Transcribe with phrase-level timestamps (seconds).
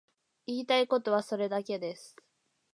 [0.47, 2.15] 言いたいことはそれだけです。